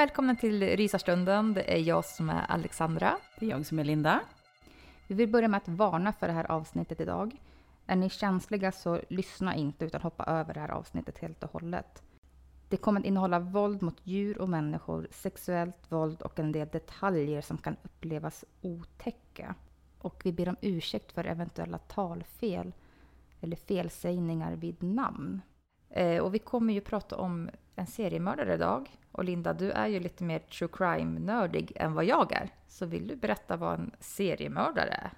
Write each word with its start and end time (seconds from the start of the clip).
Välkomna 0.00 0.34
till 0.34 0.62
Rysarstunden. 0.76 1.54
Det 1.54 1.74
är 1.74 1.78
jag 1.78 2.04
som 2.04 2.30
är 2.30 2.50
Alexandra. 2.50 3.16
Det 3.38 3.46
är 3.46 3.50
jag 3.50 3.66
som 3.66 3.78
är 3.78 3.84
Linda. 3.84 4.20
Vi 5.06 5.14
vill 5.14 5.28
börja 5.28 5.48
med 5.48 5.58
att 5.58 5.68
varna 5.68 6.12
för 6.12 6.26
det 6.26 6.32
här 6.32 6.50
avsnittet 6.50 7.00
idag. 7.00 7.36
Är 7.86 7.96
ni 7.96 8.10
känsliga 8.10 8.72
så 8.72 9.00
lyssna 9.08 9.54
inte 9.54 9.84
utan 9.84 10.00
hoppa 10.00 10.24
över 10.24 10.54
det 10.54 10.60
här 10.60 10.68
avsnittet 10.68 11.18
helt 11.18 11.44
och 11.44 11.52
hållet. 11.52 12.02
Det 12.68 12.76
kommer 12.76 13.00
att 13.00 13.06
innehålla 13.06 13.38
våld 13.38 13.82
mot 13.82 14.06
djur 14.06 14.38
och 14.38 14.48
människor, 14.48 15.08
sexuellt 15.10 15.92
våld 15.92 16.22
och 16.22 16.38
en 16.38 16.52
del 16.52 16.68
detaljer 16.68 17.40
som 17.40 17.58
kan 17.58 17.76
upplevas 17.82 18.44
otäcka. 18.60 19.54
Och 19.98 20.20
vi 20.24 20.32
ber 20.32 20.48
om 20.48 20.56
ursäkt 20.60 21.12
för 21.12 21.24
eventuella 21.24 21.78
talfel 21.78 22.72
eller 23.40 23.56
felsägningar 23.56 24.56
vid 24.56 24.82
namn. 24.82 25.40
Eh, 25.90 26.22
och 26.22 26.34
vi 26.34 26.38
kommer 26.38 26.74
ju 26.74 26.80
prata 26.80 27.16
om 27.16 27.50
en 27.80 27.86
seriemördare 27.86 28.54
idag. 28.54 28.88
Och 29.12 29.24
Linda, 29.24 29.52
du 29.52 29.70
är 29.70 29.86
ju 29.86 30.00
lite 30.00 30.24
mer 30.24 30.38
true 30.38 30.68
crime-nördig 30.72 31.72
än 31.76 31.94
vad 31.94 32.04
jag 32.04 32.32
är. 32.32 32.48
Så 32.66 32.86
vill 32.86 33.06
du 33.06 33.16
berätta 33.16 33.56
vad 33.56 33.74
en 33.80 33.90
seriemördare 34.00 34.90
är? 34.90 35.10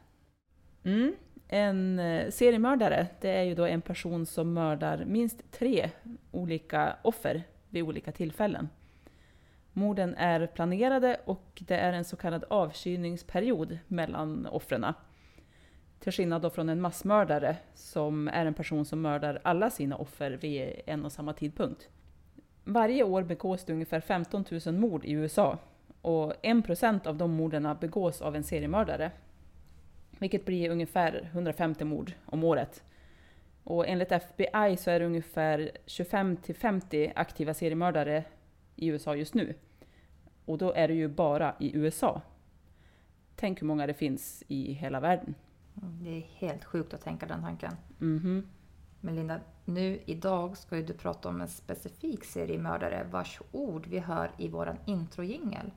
Mm. 0.84 1.14
En 1.48 1.98
eh, 1.98 2.30
seriemördare, 2.30 3.06
det 3.20 3.30
är 3.30 3.42
ju 3.42 3.54
då 3.54 3.64
en 3.64 3.82
person 3.82 4.26
som 4.26 4.52
mördar 4.52 5.04
minst 5.04 5.50
tre 5.50 5.90
olika 6.30 6.96
offer 7.02 7.42
vid 7.68 7.82
olika 7.82 8.12
tillfällen. 8.12 8.68
Morden 9.72 10.14
är 10.14 10.46
planerade 10.46 11.20
och 11.24 11.62
det 11.66 11.76
är 11.76 11.92
en 11.92 12.04
så 12.04 12.16
kallad 12.16 12.44
avkylningsperiod 12.50 13.78
mellan 13.86 14.46
offren. 14.46 14.86
Till 15.98 16.12
skillnad 16.12 16.42
då 16.42 16.50
från 16.50 16.68
en 16.68 16.80
massmördare 16.80 17.56
som 17.74 18.28
är 18.28 18.46
en 18.46 18.54
person 18.54 18.84
som 18.84 19.00
mördar 19.00 19.40
alla 19.44 19.70
sina 19.70 19.96
offer 19.96 20.30
vid 20.30 20.80
en 20.86 21.04
och 21.04 21.12
samma 21.12 21.32
tidpunkt. 21.32 21.88
Varje 22.64 23.02
år 23.02 23.22
begås 23.22 23.64
det 23.64 23.72
ungefär 23.72 24.00
15 24.00 24.44
000 24.66 24.74
mord 24.74 25.04
i 25.04 25.12
USA 25.12 25.58
och 26.02 26.32
1% 26.42 27.06
av 27.06 27.16
de 27.16 27.30
morden 27.30 27.76
begås 27.80 28.22
av 28.22 28.36
en 28.36 28.44
seriemördare. 28.44 29.10
Vilket 30.18 30.44
blir 30.44 30.70
ungefär 30.70 31.30
150 31.32 31.84
mord 31.84 32.12
om 32.26 32.44
året. 32.44 32.82
Och 33.64 33.88
enligt 33.88 34.12
FBI 34.12 34.76
så 34.78 34.90
är 34.90 35.00
det 35.00 35.06
ungefär 35.06 35.70
25 35.86 36.36
till 36.36 36.54
50 36.54 37.12
aktiva 37.14 37.54
seriemördare 37.54 38.24
i 38.76 38.86
USA 38.86 39.16
just 39.16 39.34
nu. 39.34 39.54
Och 40.44 40.58
då 40.58 40.72
är 40.72 40.88
det 40.88 40.94
ju 40.94 41.08
bara 41.08 41.54
i 41.60 41.76
USA. 41.76 42.22
Tänk 43.36 43.62
hur 43.62 43.66
många 43.66 43.86
det 43.86 43.94
finns 43.94 44.44
i 44.48 44.72
hela 44.72 45.00
världen. 45.00 45.34
Det 45.74 46.10
är 46.10 46.20
helt 46.20 46.64
sjukt 46.64 46.94
att 46.94 47.00
tänka 47.00 47.26
den 47.26 47.42
tanken. 47.42 47.72
Mhm. 47.98 48.46
Men 49.04 49.14
Linda, 49.14 49.40
nu 49.64 50.00
idag 50.06 50.56
ska 50.56 50.76
ju 50.76 50.82
du 50.82 50.92
prata 50.92 51.28
om 51.28 51.40
en 51.40 51.48
specifik 51.48 52.24
seriemördare 52.24 53.06
vars 53.10 53.40
ord 53.52 53.86
vi 53.86 53.98
hör 53.98 54.30
i 54.38 54.48
våran 54.48 54.76
introjingel. 54.86 55.70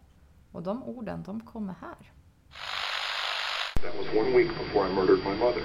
Och 0.51 0.63
de 0.63 0.83
orden, 0.83 1.23
de 1.23 1.41
kommer 1.41 1.75
här. 1.81 2.11
That 3.81 3.97
was 3.97 4.25
one 4.25 4.37
week 4.37 4.47
before 4.47 4.89
I 4.89 4.93
murdered 4.93 5.19
my 5.19 5.39
mother. 5.39 5.61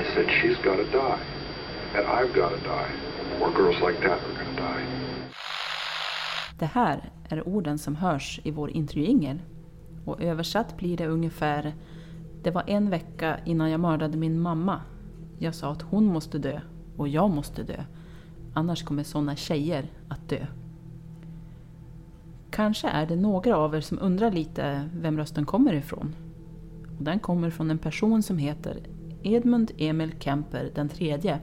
I 0.00 0.04
said, 0.14 0.26
she's 0.26 0.56
gotta 0.64 0.84
die. 0.84 1.20
And 1.94 2.06
I've 2.06 2.34
gotta 2.34 2.56
die. 2.56 2.90
More 3.38 3.52
girls 3.56 3.80
like 3.80 4.08
that 4.08 4.18
are 4.18 4.44
gonna 4.44 4.70
die. 4.70 4.84
Det 6.58 6.66
här 6.66 7.12
är 7.28 7.48
orden 7.48 7.78
som 7.78 7.96
hörs 7.96 8.40
i 8.44 8.50
vår 8.50 8.70
intervjujingel. 8.70 9.42
Och 10.04 10.22
översatt 10.22 10.76
blir 10.76 10.96
det 10.96 11.06
ungefär 11.06 11.74
Det 12.42 12.50
var 12.50 12.64
en 12.66 12.90
vecka 12.90 13.38
innan 13.44 13.70
jag 13.70 13.80
mördade 13.80 14.18
min 14.18 14.40
mamma. 14.40 14.80
Jag 15.38 15.54
sa 15.54 15.72
att 15.72 15.82
hon 15.82 16.06
måste 16.06 16.38
dö 16.38 16.60
och 16.96 17.08
jag 17.08 17.30
måste 17.30 17.62
dö. 17.62 17.84
Annars 18.54 18.82
kommer 18.82 19.02
såna 19.02 19.36
tjejer 19.36 19.86
att 20.08 20.28
dö. 20.28 20.46
Kanske 22.50 22.88
är 22.88 23.06
det 23.06 23.16
några 23.16 23.56
av 23.56 23.74
er 23.74 23.80
som 23.80 23.98
undrar 23.98 24.30
lite 24.30 24.88
vem 24.96 25.18
rösten 25.18 25.46
kommer 25.46 25.72
ifrån. 25.72 26.14
Och 26.98 27.04
den 27.04 27.18
kommer 27.18 27.50
från 27.50 27.70
en 27.70 27.78
person 27.78 28.22
som 28.22 28.38
heter 28.38 28.78
Edmund 29.22 29.72
Emil 29.78 30.12
Kemper 30.18 30.70
den 30.74 30.88
tredje. 30.88 31.40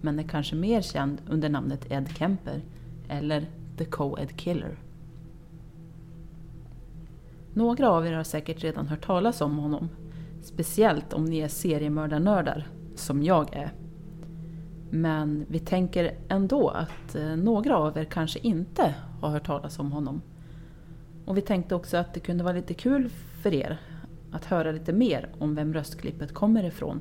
Men 0.00 0.18
är 0.18 0.22
kanske 0.22 0.56
mer 0.56 0.82
känd 0.82 1.22
under 1.28 1.48
namnet 1.48 1.92
Ed 1.92 2.08
Kemper 2.18 2.62
eller 3.08 3.46
The 3.78 3.84
Co-Ed 3.84 4.36
Killer. 4.36 4.78
Några 7.54 7.90
av 7.90 8.06
er 8.06 8.12
har 8.12 8.24
säkert 8.24 8.64
redan 8.64 8.88
hört 8.88 9.06
talas 9.06 9.40
om 9.40 9.58
honom. 9.58 9.88
Speciellt 10.42 11.12
om 11.12 11.24
ni 11.24 11.38
är 11.38 11.48
seriemördarnördar, 11.48 12.68
som 12.94 13.22
jag 13.22 13.56
är. 13.56 13.72
Men 14.90 15.46
vi 15.48 15.58
tänker 15.58 16.14
ändå 16.28 16.68
att 16.68 17.14
eh, 17.14 17.36
några 17.36 17.76
av 17.76 17.98
er 17.98 18.04
kanske 18.04 18.38
inte 18.38 18.94
har 19.20 19.30
hört 19.30 19.46
talas 19.46 19.78
om 19.78 19.92
honom. 19.92 20.22
Och 21.24 21.36
vi 21.36 21.40
tänkte 21.40 21.74
också 21.74 21.96
att 21.96 22.14
det 22.14 22.20
kunde 22.20 22.44
vara 22.44 22.54
lite 22.54 22.74
kul 22.74 23.08
för 23.42 23.54
er 23.54 23.80
att 24.32 24.44
höra 24.44 24.72
lite 24.72 24.92
mer 24.92 25.28
om 25.38 25.54
vem 25.54 25.74
röstklippet 25.74 26.34
kommer 26.34 26.64
ifrån. 26.64 27.00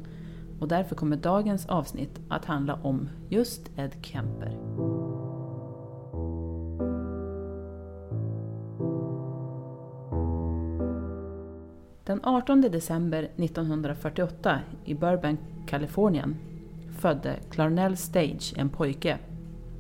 Och 0.59 0.67
därför 0.67 0.95
kommer 0.95 1.17
dagens 1.17 1.65
avsnitt 1.65 2.19
att 2.29 2.45
handla 2.45 2.73
om 2.73 3.09
just 3.29 3.71
Ed 3.77 3.91
Kemper. 4.01 4.92
Den 12.13 12.21
18 12.23 12.61
december 12.61 13.23
1948 13.23 14.59
i 14.85 14.93
Burbank, 14.93 15.39
Kalifornien 15.67 16.35
födde 16.99 17.35
Clarnell 17.51 17.97
Stage 17.97 18.53
en 18.57 18.69
pojke 18.69 19.17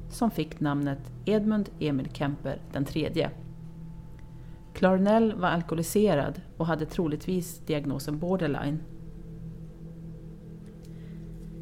som 0.09 0.31
fick 0.31 0.59
namnet 0.59 0.99
Edmund 1.25 1.69
Emil 1.79 2.09
Kemper 2.13 2.61
den 2.71 2.85
tredje. 2.85 3.31
Clarnell 4.73 5.33
var 5.33 5.47
alkoholiserad 5.47 6.41
och 6.57 6.67
hade 6.67 6.85
troligtvis 6.85 7.59
diagnosen 7.59 8.19
borderline. 8.19 8.79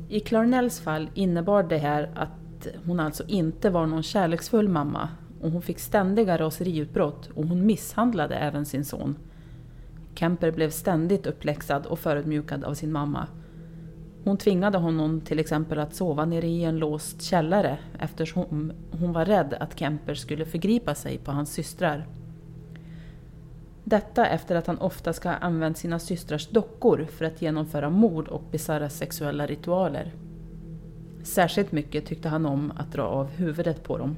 I 0.09 0.19
Clarnells 0.19 0.79
fall 0.79 1.09
innebar 1.13 1.63
det 1.63 1.77
här 1.77 2.11
att 2.15 2.67
hon 2.85 2.99
alltså 2.99 3.23
inte 3.27 3.69
var 3.69 3.85
någon 3.85 4.03
kärleksfull 4.03 4.69
mamma 4.69 5.09
och 5.41 5.51
hon 5.51 5.61
fick 5.61 5.79
ständiga 5.79 6.37
raseriutbrott 6.37 7.29
och 7.35 7.45
hon 7.45 7.65
misshandlade 7.65 8.35
även 8.35 8.65
sin 8.65 8.85
son. 8.85 9.15
Kemper 10.15 10.51
blev 10.51 10.69
ständigt 10.69 11.25
uppläxad 11.25 11.85
och 11.85 11.99
förödmjukad 11.99 12.63
av 12.63 12.73
sin 12.73 12.91
mamma. 12.91 13.27
Hon 14.23 14.37
tvingade 14.37 14.77
honom 14.77 15.21
till 15.21 15.39
exempel 15.39 15.79
att 15.79 15.95
sova 15.95 16.25
nere 16.25 16.47
i 16.47 16.63
en 16.63 16.77
låst 16.77 17.21
källare 17.21 17.77
eftersom 17.99 18.71
hon 18.91 19.13
var 19.13 19.25
rädd 19.25 19.53
att 19.59 19.79
Kemper 19.79 20.13
skulle 20.13 20.45
förgripa 20.45 20.95
sig 20.95 21.17
på 21.17 21.31
hans 21.31 21.53
systrar. 21.53 22.07
Detta 23.83 24.25
efter 24.25 24.55
att 24.55 24.67
han 24.67 24.77
ofta 24.77 25.13
ska 25.13 25.29
ha 25.29 25.35
använt 25.35 25.77
sina 25.77 25.99
systrars 25.99 26.47
dockor 26.47 27.07
för 27.11 27.25
att 27.25 27.41
genomföra 27.41 27.89
mord 27.89 28.27
och 28.27 28.43
bisarra 28.51 28.89
sexuella 28.89 29.45
ritualer. 29.45 30.13
Särskilt 31.23 31.71
mycket 31.71 32.05
tyckte 32.05 32.29
han 32.29 32.45
om 32.45 32.71
att 32.77 32.91
dra 32.91 33.03
av 33.03 33.27
huvudet 33.27 33.83
på 33.83 33.97
dem. 33.97 34.15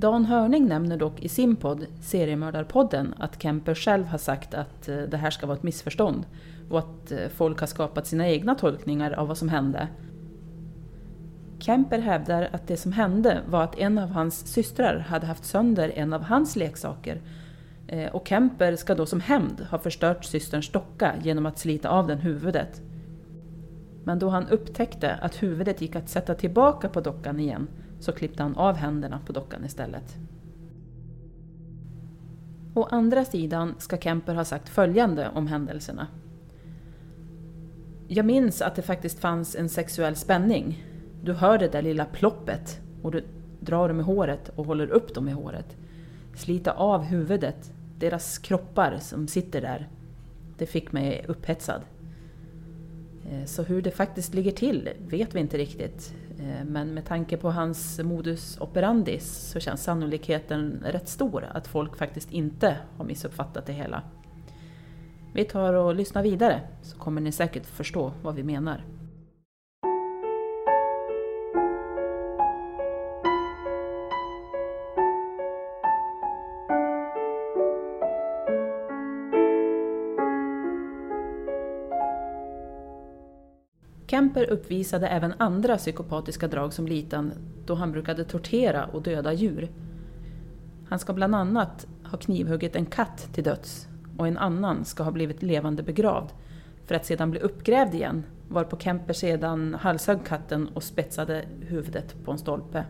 Dan 0.00 0.24
Hörning 0.24 0.66
nämner 0.66 0.96
dock 0.96 1.20
i 1.20 1.28
sin 1.28 1.56
podd, 1.56 1.86
Seriemördarpodden, 2.00 3.14
att 3.18 3.42
Kemper 3.42 3.74
själv 3.74 4.06
har 4.06 4.18
sagt 4.18 4.54
att 4.54 4.88
eh, 4.88 4.96
det 4.96 5.16
här 5.16 5.30
ska 5.30 5.46
vara 5.46 5.56
ett 5.56 5.62
missförstånd 5.62 6.26
och 6.70 6.78
att 6.78 7.12
eh, 7.12 7.18
folk 7.34 7.60
har 7.60 7.66
skapat 7.66 8.06
sina 8.06 8.28
egna 8.28 8.54
tolkningar 8.54 9.12
av 9.12 9.28
vad 9.28 9.38
som 9.38 9.48
hände. 9.48 9.88
Kemper 11.58 11.98
hävdar 11.98 12.48
att 12.52 12.66
det 12.66 12.76
som 12.76 12.92
hände 12.92 13.40
var 13.48 13.62
att 13.62 13.78
en 13.78 13.98
av 13.98 14.08
hans 14.08 14.46
systrar 14.46 14.98
hade 14.98 15.26
haft 15.26 15.44
sönder 15.44 15.92
en 15.94 16.12
av 16.12 16.22
hans 16.22 16.56
leksaker 16.56 17.20
eh, 17.86 18.08
och 18.14 18.28
Kemper 18.28 18.76
ska 18.76 18.94
då 18.94 19.06
som 19.06 19.20
hämnd 19.20 19.66
ha 19.70 19.78
förstört 19.78 20.24
systerns 20.24 20.72
docka 20.72 21.14
genom 21.22 21.46
att 21.46 21.58
slita 21.58 21.88
av 21.88 22.06
den 22.06 22.18
huvudet. 22.18 22.82
Men 24.04 24.18
då 24.18 24.28
han 24.28 24.48
upptäckte 24.48 25.14
att 25.14 25.42
huvudet 25.42 25.80
gick 25.80 25.96
att 25.96 26.08
sätta 26.08 26.34
tillbaka 26.34 26.88
på 26.88 27.00
dockan 27.00 27.40
igen 27.40 27.68
så 28.00 28.12
klippte 28.12 28.42
han 28.42 28.56
av 28.56 28.76
händerna 28.76 29.20
på 29.26 29.32
dockan 29.32 29.64
istället. 29.64 30.16
Å 32.74 32.82
andra 32.90 33.24
sidan 33.24 33.74
ska 33.78 33.96
Kemper 33.96 34.34
ha 34.34 34.44
sagt 34.44 34.68
följande 34.68 35.28
om 35.34 35.46
händelserna. 35.46 36.06
Jag 38.08 38.26
minns 38.26 38.62
att 38.62 38.74
det 38.74 38.82
faktiskt 38.82 39.18
fanns 39.20 39.56
en 39.56 39.68
sexuell 39.68 40.16
spänning. 40.16 40.84
Du 41.22 41.32
hör 41.32 41.58
det 41.58 41.68
där 41.68 41.82
lilla 41.82 42.04
ploppet 42.04 42.80
och 43.02 43.10
du 43.10 43.24
drar 43.60 43.88
dem 43.88 44.00
i 44.00 44.02
håret 44.02 44.48
och 44.48 44.66
håller 44.66 44.90
upp 44.90 45.14
dem 45.14 45.28
i 45.28 45.32
håret. 45.32 45.76
Slita 46.34 46.72
av 46.72 47.02
huvudet, 47.02 47.72
deras 47.98 48.38
kroppar 48.38 48.98
som 49.00 49.28
sitter 49.28 49.60
där. 49.60 49.88
Det 50.58 50.66
fick 50.66 50.92
mig 50.92 51.24
upphetsad. 51.28 51.82
Eh, 53.30 53.44
så 53.44 53.62
hur 53.62 53.82
det 53.82 53.90
faktiskt 53.90 54.34
ligger 54.34 54.52
till 54.52 54.88
vet 55.08 55.34
vi 55.34 55.40
inte 55.40 55.58
riktigt. 55.58 56.14
Eh, 56.38 56.64
men 56.64 56.94
med 56.94 57.06
tanke 57.06 57.36
på 57.36 57.50
hans 57.50 58.00
modus 58.04 58.58
operandis 58.60 59.50
så 59.52 59.60
känns 59.60 59.82
sannolikheten 59.82 60.84
rätt 60.86 61.08
stor 61.08 61.44
att 61.54 61.66
folk 61.66 61.96
faktiskt 61.96 62.32
inte 62.32 62.76
har 62.96 63.04
missuppfattat 63.04 63.66
det 63.66 63.72
hela. 63.72 64.02
Vi 65.32 65.44
tar 65.44 65.74
och 65.74 65.94
lyssnar 65.94 66.22
vidare 66.22 66.60
så 66.82 66.98
kommer 66.98 67.20
ni 67.20 67.32
säkert 67.32 67.66
förstå 67.66 68.12
vad 68.22 68.34
vi 68.34 68.42
menar. 68.42 68.84
Kemper 84.38 84.52
uppvisade 84.52 85.08
även 85.08 85.34
andra 85.38 85.76
psykopatiska 85.76 86.48
drag 86.48 86.72
som 86.72 86.86
liten 86.86 87.32
då 87.66 87.74
han 87.74 87.92
brukade 87.92 88.24
tortera 88.24 88.84
och 88.84 89.02
döda 89.02 89.32
djur. 89.32 89.68
Han 90.88 90.98
ska 90.98 91.12
bland 91.12 91.34
annat 91.34 91.86
ha 92.04 92.18
knivhuggit 92.18 92.76
en 92.76 92.86
katt 92.86 93.28
till 93.32 93.44
döds 93.44 93.88
och 94.18 94.26
en 94.26 94.38
annan 94.38 94.84
ska 94.84 95.02
ha 95.02 95.10
blivit 95.10 95.42
levande 95.42 95.82
begravd 95.82 96.28
för 96.86 96.94
att 96.94 97.06
sedan 97.06 97.30
bli 97.30 97.40
uppgrävd 97.40 97.94
igen 97.94 98.24
varpå 98.48 98.76
Kemper 98.76 99.14
sedan 99.14 99.74
halshögg 99.80 100.24
katten 100.24 100.68
och 100.74 100.82
spetsade 100.82 101.44
huvudet 101.60 102.24
på 102.24 102.32
en 102.32 102.38
stolpe. 102.38 102.84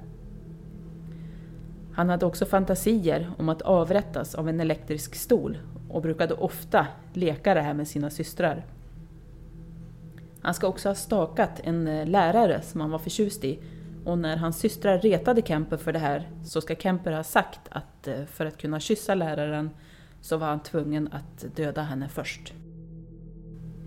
Han 1.94 2.08
hade 2.08 2.26
också 2.26 2.46
fantasier 2.46 3.30
om 3.38 3.48
att 3.48 3.62
avrättas 3.62 4.34
av 4.34 4.48
en 4.48 4.60
elektrisk 4.60 5.14
stol 5.14 5.58
och 5.88 6.02
brukade 6.02 6.34
ofta 6.34 6.86
leka 7.12 7.54
det 7.54 7.60
här 7.60 7.74
med 7.74 7.88
sina 7.88 8.10
systrar. 8.10 8.64
Han 10.42 10.54
ska 10.54 10.66
också 10.66 10.88
ha 10.88 10.94
stakat 10.94 11.60
en 11.64 11.88
eh, 11.88 12.06
lärare 12.06 12.62
som 12.62 12.80
han 12.80 12.90
var 12.90 12.98
förtjust 12.98 13.44
i 13.44 13.58
och 14.04 14.18
när 14.18 14.36
hans 14.36 14.58
systrar 14.58 14.98
retade 14.98 15.42
Kemper 15.42 15.76
för 15.76 15.92
det 15.92 15.98
här 15.98 16.28
så 16.44 16.60
ska 16.60 16.74
Kemper 16.74 17.12
ha 17.12 17.24
sagt 17.24 17.60
att 17.68 18.08
eh, 18.08 18.24
för 18.24 18.46
att 18.46 18.58
kunna 18.58 18.80
kyssa 18.80 19.14
läraren 19.14 19.70
så 20.20 20.36
var 20.36 20.46
han 20.46 20.62
tvungen 20.62 21.08
att 21.12 21.56
döda 21.56 21.82
henne 21.82 22.08
först. 22.08 22.52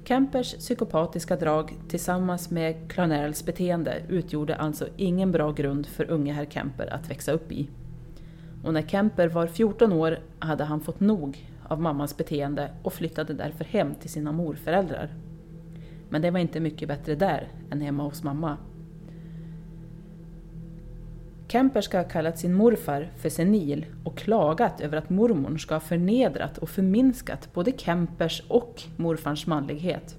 Kempers 0.06 0.54
psykopatiska 0.54 1.36
drag 1.36 1.74
tillsammans 1.88 2.50
med 2.50 2.92
Clarnells 2.92 3.46
beteende 3.46 4.02
utgjorde 4.10 4.56
alltså 4.56 4.88
ingen 4.98 5.32
bra 5.32 5.52
grund 5.52 5.88
för 5.88 6.12
unge 6.12 6.34
herr 6.34 6.46
Kemper 6.46 6.94
att 6.94 7.10
växa 7.10 7.32
upp 7.32 7.52
i. 7.52 7.70
Och 8.64 8.74
när 8.74 8.82
Kemper 8.82 9.28
var 9.28 9.48
14 9.48 9.94
år 9.94 10.20
hade 10.40 10.64
han 10.64 10.82
fått 10.82 11.00
nog 11.00 11.50
av 11.68 11.82
mammans 11.82 12.18
beteende 12.18 12.72
och 12.84 12.94
flyttade 12.94 13.34
därför 13.34 13.66
hem 13.66 13.96
till 13.96 14.10
sina 14.10 14.32
morföräldrar. 14.32 15.10
Men 16.12 16.22
det 16.22 16.32
var 16.32 16.40
inte 16.40 16.60
mycket 16.60 16.88
bättre 16.88 17.16
där 17.16 17.48
än 17.72 17.82
hemma 17.82 18.04
hos 18.04 18.24
mamma. 18.24 18.58
Kemper 21.48 21.82
ska 21.82 21.98
ha 21.98 22.04
kallat 22.04 22.40
sin 22.40 22.54
morfar 22.54 23.12
för 23.18 23.30
senil 23.30 23.86
och 24.04 24.18
klagat 24.18 24.82
över 24.82 24.98
att 24.98 25.10
mormor 25.10 25.58
ska 25.58 25.76
ha 25.76 25.80
förnedrat 25.80 26.58
och 26.58 26.70
förminskat 26.70 27.54
både 27.54 27.72
Kempers 27.78 28.44
och 28.48 28.84
morfars 28.96 29.48
manlighet. 29.48 30.16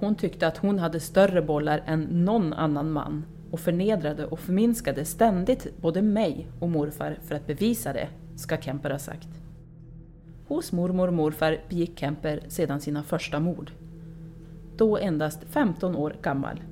Hon 0.00 0.14
tyckte 0.14 0.46
att 0.46 0.56
hon 0.56 0.78
hade 0.78 1.00
större 1.00 1.42
bollar 1.42 1.82
än 1.86 2.00
någon 2.00 2.52
annan 2.52 2.90
man 2.90 3.24
och 3.50 3.60
förnedrade 3.60 4.26
och 4.26 4.40
förminskade 4.40 5.04
ständigt 5.04 5.80
både 5.80 6.02
mig 6.02 6.46
och 6.60 6.68
morfar 6.68 7.18
för 7.24 7.34
att 7.34 7.46
bevisa 7.46 7.92
det, 7.92 8.08
ska 8.36 8.56
Kemper 8.56 8.90
ha 8.90 8.98
sagt. 8.98 9.28
Hos 10.48 10.72
mormor 10.72 11.08
och 11.08 11.14
morfar 11.14 11.58
begick 11.68 11.98
Kemper 11.98 12.40
sedan 12.48 12.80
sina 12.80 13.02
första 13.02 13.40
mord 13.40 13.70
då 14.78 14.98
endast 14.98 15.44
15 15.50 15.96
år 15.96 16.16
gammal. 16.22 16.62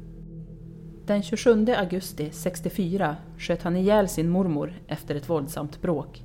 Den 1.07 1.23
27 1.23 1.67
augusti 1.77 2.31
64 2.33 3.17
sköt 3.39 3.63
han 3.63 3.77
ihjäl 3.77 4.09
sin 4.09 4.29
mormor 4.29 4.73
efter 4.87 5.15
ett 5.15 5.29
våldsamt 5.29 5.83
bråk. 5.83 6.23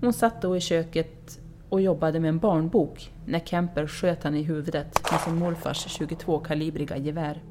Hon 0.00 0.12
satt 0.12 0.42
då 0.42 0.56
i 0.56 0.60
köket 0.60 1.40
och 1.68 1.80
jobbade 1.80 2.20
med 2.20 2.28
en 2.28 2.38
barnbok 2.38 3.12
när 3.26 3.38
Kemper 3.38 3.86
sköt 3.86 4.24
henne 4.24 4.38
i 4.38 4.42
huvudet 4.42 5.10
med 5.12 5.20
sin 5.20 5.36
morfars 5.36 6.00
22-kalibriga 6.00 6.96
gevär. 6.98 7.42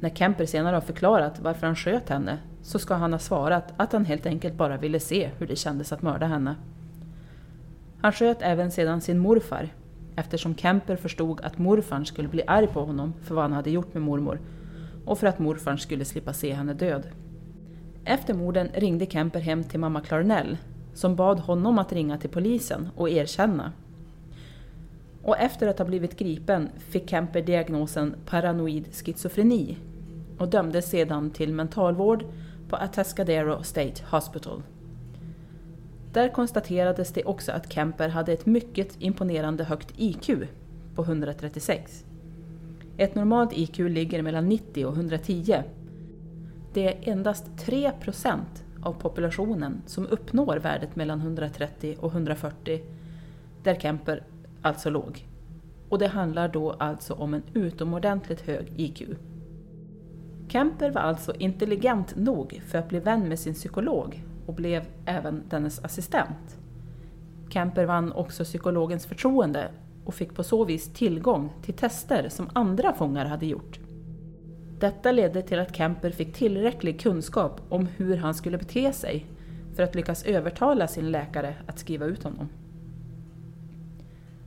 När 0.00 0.10
Kemper 0.10 0.46
senare 0.46 0.76
har 0.76 0.80
förklarat 0.80 1.40
varför 1.40 1.66
han 1.66 1.76
sköt 1.76 2.08
henne 2.08 2.38
så 2.62 2.78
ska 2.78 2.94
han 2.94 3.12
ha 3.12 3.18
svarat 3.18 3.74
att 3.76 3.92
han 3.92 4.04
helt 4.04 4.26
enkelt 4.26 4.54
bara 4.54 4.76
ville 4.76 5.00
se 5.00 5.30
hur 5.38 5.46
det 5.46 5.56
kändes 5.56 5.92
att 5.92 6.02
mörda 6.02 6.26
henne. 6.26 6.54
Han 8.00 8.12
sköt 8.12 8.42
även 8.42 8.70
sedan 8.70 9.00
sin 9.00 9.18
morfar 9.18 9.68
eftersom 10.18 10.54
Kemper 10.54 10.96
förstod 10.96 11.40
att 11.40 11.58
morfarn 11.58 12.06
skulle 12.06 12.28
bli 12.28 12.42
arg 12.46 12.66
på 12.66 12.84
honom 12.84 13.14
för 13.22 13.34
vad 13.34 13.44
han 13.44 13.52
hade 13.52 13.70
gjort 13.70 13.94
med 13.94 14.02
mormor 14.02 14.40
och 15.04 15.18
för 15.18 15.26
att 15.26 15.38
morfarn 15.38 15.78
skulle 15.78 16.04
slippa 16.04 16.32
se 16.32 16.52
henne 16.52 16.74
död. 16.74 17.06
Efter 18.04 18.34
morden 18.34 18.68
ringde 18.74 19.06
Kemper 19.06 19.40
hem 19.40 19.64
till 19.64 19.80
mamma 19.80 20.00
Clarnell 20.00 20.56
som 20.94 21.16
bad 21.16 21.38
honom 21.38 21.78
att 21.78 21.92
ringa 21.92 22.18
till 22.18 22.30
polisen 22.30 22.88
och 22.96 23.10
erkänna. 23.10 23.72
Och 25.22 25.38
efter 25.38 25.68
att 25.68 25.78
ha 25.78 25.86
blivit 25.86 26.18
gripen 26.18 26.68
fick 26.78 27.10
Kemper 27.10 27.42
diagnosen 27.42 28.14
paranoid 28.26 28.88
schizofreni 28.92 29.76
och 30.38 30.48
dömdes 30.48 30.90
sedan 30.90 31.30
till 31.30 31.52
mentalvård 31.52 32.24
på 32.68 32.76
Atascadero 32.76 33.62
State 33.62 34.02
Hospital. 34.10 34.62
Där 36.12 36.28
konstaterades 36.28 37.12
det 37.12 37.24
också 37.24 37.52
att 37.52 37.72
Kemper 37.72 38.08
hade 38.08 38.32
ett 38.32 38.46
mycket 38.46 38.96
imponerande 38.98 39.64
högt 39.64 39.92
IQ 39.96 40.30
på 40.94 41.02
136. 41.02 42.04
Ett 42.96 43.14
normalt 43.14 43.52
IQ 43.52 43.78
ligger 43.78 44.22
mellan 44.22 44.48
90 44.48 44.86
och 44.86 44.94
110. 44.94 45.62
Det 46.72 46.88
är 46.88 47.12
endast 47.12 47.58
3 47.58 47.92
procent 48.00 48.64
av 48.82 48.92
populationen 48.92 49.82
som 49.86 50.06
uppnår 50.06 50.56
värdet 50.56 50.96
mellan 50.96 51.20
130 51.20 51.96
och 52.00 52.12
140 52.12 52.82
där 53.62 53.74
Kemper 53.74 54.26
alltså 54.62 54.90
låg. 54.90 55.26
Och 55.88 55.98
det 55.98 56.06
handlar 56.06 56.48
då 56.48 56.70
alltså 56.70 57.14
om 57.14 57.34
en 57.34 57.42
utomordentligt 57.54 58.40
hög 58.40 58.72
IQ. 58.76 59.02
Kemper 60.48 60.90
var 60.90 61.00
alltså 61.00 61.34
intelligent 61.34 62.16
nog 62.16 62.62
för 62.66 62.78
att 62.78 62.88
bli 62.88 63.00
vän 63.00 63.28
med 63.28 63.38
sin 63.38 63.54
psykolog 63.54 64.24
och 64.48 64.54
blev 64.54 64.84
även 65.04 65.42
dennes 65.48 65.84
assistent. 65.84 66.58
Kemper 67.48 67.84
vann 67.84 68.12
också 68.12 68.44
psykologens 68.44 69.06
förtroende 69.06 69.68
och 70.04 70.14
fick 70.14 70.34
på 70.34 70.42
så 70.42 70.64
vis 70.64 70.92
tillgång 70.92 71.52
till 71.62 71.74
tester 71.74 72.28
som 72.28 72.50
andra 72.52 72.92
fångar 72.92 73.26
hade 73.26 73.46
gjort. 73.46 73.78
Detta 74.78 75.12
ledde 75.12 75.42
till 75.42 75.58
att 75.58 75.76
Kemper 75.76 76.10
fick 76.10 76.34
tillräcklig 76.34 77.00
kunskap 77.00 77.60
om 77.68 77.86
hur 77.86 78.16
han 78.16 78.34
skulle 78.34 78.58
bete 78.58 78.92
sig 78.92 79.26
för 79.76 79.82
att 79.82 79.94
lyckas 79.94 80.24
övertala 80.24 80.88
sin 80.88 81.10
läkare 81.10 81.54
att 81.66 81.78
skriva 81.78 82.06
ut 82.06 82.22
honom. 82.22 82.48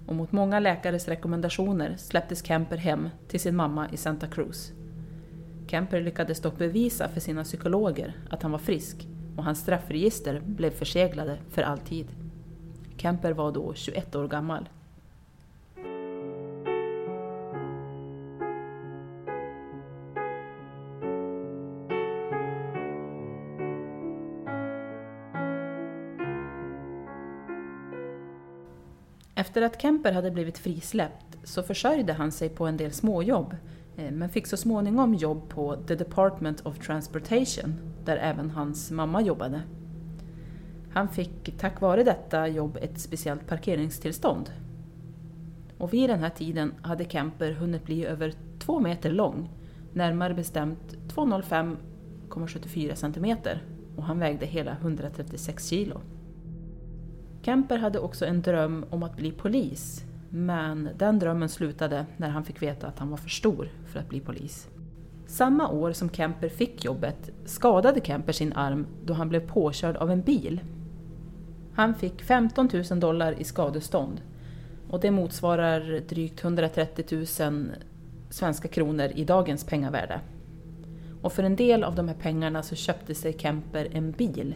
Och 0.08 0.16
mot 0.16 0.32
många 0.32 0.60
läkares 0.60 1.08
rekommendationer 1.08 1.96
släpptes 1.98 2.46
Kemper 2.46 2.78
hem 2.78 3.10
till 3.28 3.40
sin 3.40 3.56
mamma 3.56 3.90
i 3.90 3.98
Santa 3.98 4.28
Cruz. 4.28 4.72
Kemper 5.68 6.02
lyckades 6.02 6.40
dock 6.40 6.58
bevisa 6.58 7.10
för 7.10 7.20
sina 7.20 7.44
psykologer 7.44 8.14
att 8.30 8.42
han 8.42 8.52
var 8.52 8.60
frisk 8.60 9.08
och 9.38 9.44
hans 9.44 9.60
straffregister 9.60 10.42
blev 10.46 10.72
förseglade 10.72 11.38
för 11.50 11.62
alltid. 11.62 12.08
Kemper 12.98 13.32
var 13.32 13.52
då 13.52 13.74
21 13.74 14.16
år 14.16 14.28
gammal. 14.28 14.70
Efter 29.36 29.62
att 29.62 29.82
Kemper 29.82 30.12
hade 30.12 30.32
blivit 30.32 30.58
frisläppt 30.58 31.38
så 31.44 31.64
försörjde 31.64 32.14
han 32.14 32.32
sig 32.32 32.50
på 32.50 32.66
en 32.66 32.78
del 32.78 32.92
småjobb 32.92 33.56
eh, 33.98 34.12
men 34.12 34.30
fick 34.30 34.48
så 34.48 34.58
småningom 34.58 35.14
jobb 35.14 35.50
på 35.50 35.76
The 35.88 35.96
Department 35.96 36.62
of 36.62 36.80
Transportation 36.86 37.91
där 38.06 38.18
även 38.18 38.50
hans 38.50 38.92
mamma 38.92 39.22
jobbade. 39.22 39.62
Han 40.94 41.08
fick 41.08 41.58
tack 41.58 41.82
vare 41.82 42.04
detta 42.04 42.48
jobb 42.48 42.78
ett 42.82 43.00
speciellt 43.00 43.48
parkeringstillstånd. 43.48 44.52
Och 45.78 45.94
vid 45.94 46.10
den 46.10 46.20
här 46.20 46.30
tiden 46.30 46.74
hade 46.82 47.06
Kemper 47.06 47.52
hunnit 47.52 47.86
bli 47.86 48.06
över 48.06 48.34
två 48.60 48.80
meter 48.80 49.12
lång, 49.12 49.50
närmare 49.94 50.34
bestämt 50.34 50.98
205,74 51.08 52.96
centimeter 52.96 53.64
och 53.96 54.04
han 54.04 54.20
vägde 54.20 54.46
hela 54.46 54.72
136 54.72 55.68
kilo. 55.68 56.02
Kemper 57.42 57.78
hade 57.78 58.00
också 58.00 58.26
en 58.26 58.42
dröm 58.42 58.86
om 58.90 59.04
att 59.04 59.18
bli 59.18 59.32
polis, 59.32 60.06
men 60.30 60.90
den 60.98 61.20
drömmen 61.20 61.50
slutade 61.50 62.06
när 62.18 62.30
han 62.30 62.44
fick 62.44 62.62
veta 62.62 62.88
att 62.88 63.00
han 63.00 63.10
var 63.10 63.18
för 63.18 63.30
stor 63.30 63.70
för 63.86 64.00
att 64.00 64.10
bli 64.10 64.20
polis. 64.20 64.70
Samma 65.32 65.70
år 65.70 65.92
som 65.92 66.10
Kemper 66.10 66.50
fick 66.50 66.86
jobbet 66.86 67.30
skadade 67.46 68.02
Kemper 68.04 68.34
sin 68.34 68.54
arm 68.54 68.88
då 69.06 69.14
han 69.14 69.30
blev 69.30 69.48
påkörd 69.48 69.98
av 69.98 70.12
en 70.12 70.22
bil. 70.22 70.62
Han 71.74 71.96
fick 71.96 72.22
15 72.22 72.70
000 72.90 73.00
dollar 73.00 73.42
i 73.42 73.44
skadestånd 73.44 74.22
och 74.90 75.00
det 75.00 75.12
motsvarar 75.12 76.00
drygt 76.10 76.44
130 76.44 77.06
000 77.40 77.72
svenska 78.30 78.68
kronor 78.68 79.12
i 79.16 79.26
dagens 79.26 79.64
pengavärde. 79.64 80.20
Och 81.22 81.34
för 81.34 81.44
en 81.44 81.56
del 81.56 81.84
av 81.84 81.96
de 81.96 82.08
här 82.08 82.16
pengarna 82.16 82.64
så 82.64 82.76
köpte 82.76 83.16
sig 83.16 83.34
Kemper 83.40 83.88
en 83.92 84.12
bil 84.12 84.56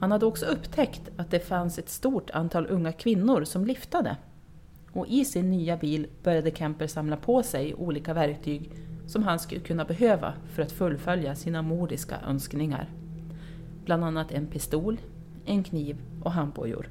Han 0.00 0.12
hade 0.12 0.26
också 0.26 0.46
upptäckt 0.46 1.02
att 1.16 1.30
det 1.30 1.40
fanns 1.40 1.78
ett 1.78 1.88
stort 1.88 2.30
antal 2.30 2.66
unga 2.66 2.92
kvinnor 2.92 3.44
som 3.44 3.64
liftade. 3.64 4.16
Och 4.92 5.06
i 5.06 5.24
sin 5.24 5.50
nya 5.50 5.76
bil 5.76 6.06
började 6.22 6.50
Kemper 6.50 6.86
samla 6.86 7.16
på 7.16 7.42
sig 7.42 7.74
olika 7.74 8.14
verktyg 8.14 8.70
som 9.06 9.22
han 9.22 9.38
skulle 9.38 9.60
kunna 9.60 9.84
behöva 9.84 10.34
för 10.54 10.62
att 10.62 10.72
fullfölja 10.72 11.34
sina 11.34 11.62
mordiska 11.62 12.16
önskningar. 12.28 12.90
Bland 13.84 14.04
annat 14.04 14.32
en 14.32 14.46
pistol, 14.46 15.00
en 15.44 15.64
kniv 15.64 15.96
och 16.22 16.32
handbojor. 16.32 16.90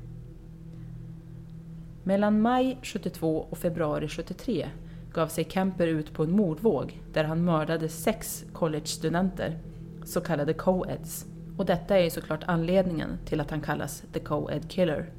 Mellan 2.03 2.41
maj 2.41 2.77
72 2.83 3.47
och 3.50 3.57
februari 3.57 4.07
73 4.07 4.69
gav 5.13 5.27
sig 5.27 5.43
Kemper 5.50 5.88
ut 5.88 6.13
på 6.13 6.24
en 6.24 6.31
mordvåg 6.31 7.01
där 7.13 7.24
han 7.24 7.45
mördade 7.45 7.89
sex 7.89 8.45
collegestudenter, 8.53 9.59
så 10.03 10.21
kallade 10.21 10.53
co-eds. 10.53 11.25
Och 11.57 11.65
detta 11.65 11.97
är 11.97 12.03
ju 12.03 12.09
såklart 12.09 12.43
anledningen 12.45 13.17
till 13.25 13.41
att 13.41 13.51
han 13.51 13.62
kallas 13.62 14.03
The 14.13 14.19
Co-Ed 14.19 14.69
Killer. 14.69 15.09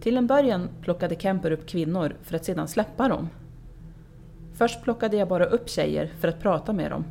Till 0.00 0.16
en 0.16 0.26
början 0.26 0.68
plockade 0.82 1.14
Kemper 1.14 1.50
upp 1.50 1.66
kvinnor 1.66 2.16
för 2.22 2.36
att 2.36 2.44
sedan 2.44 2.68
släppa 2.68 3.08
dem. 3.08 3.28
Först 4.54 4.82
plockade 4.82 5.16
jag 5.16 5.28
bara 5.28 5.44
upp 5.44 5.68
tjejer 5.68 6.12
för 6.20 6.28
att 6.28 6.40
prata 6.40 6.72
med 6.72 6.90
dem. 6.90 7.04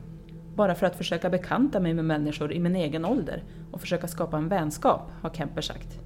Bara 0.55 0.75
för 0.75 0.85
att 0.85 0.95
försöka 0.95 1.29
bekanta 1.29 1.79
mig 1.79 1.93
med 1.93 2.05
människor 2.05 2.53
i 2.53 2.59
min 2.59 2.75
egen 2.75 3.05
ålder 3.05 3.43
och 3.71 3.81
försöka 3.81 4.07
skapa 4.07 4.37
en 4.37 4.47
vänskap, 4.47 5.01
har 5.21 5.29
Kemper 5.29 5.61
sagt. 5.61 5.99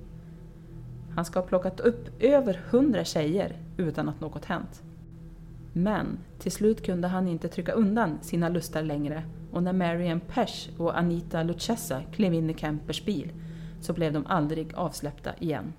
Han 1.16 1.26
ska 1.26 1.40
ha 1.40 1.48
plockat 1.48 1.80
upp 1.80 2.22
över 2.24 2.62
hundra 2.70 3.04
tjejer 3.04 3.56
utan 3.78 4.10
att 4.10 4.22
något 4.22 4.46
hänt. 4.46 4.84
Men 5.74 6.20
till 6.40 6.52
slut 6.52 6.86
kunde 6.86 7.08
han 7.08 7.28
inte 7.28 7.48
trycka 7.48 7.72
undan 7.72 8.18
sina 8.22 8.50
lustar 8.50 8.82
längre 8.82 9.24
och 9.52 9.64
när 9.64 9.74
Marian 9.74 10.20
Pesh 10.20 10.70
och 10.78 10.98
Anita 10.98 11.44
Lucchesa 11.44 12.02
klev 12.12 12.34
in 12.34 12.50
i 12.50 12.54
Kempers 12.54 13.06
bil 13.06 13.32
så 13.82 13.94
blev 13.94 14.14
de 14.14 14.26
aldrig 14.28 14.74
avsläppta 14.76 15.32
igen. 15.40 15.74